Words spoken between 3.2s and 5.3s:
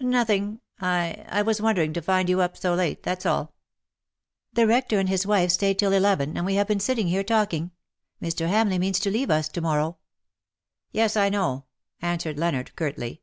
all/' "The Rector and his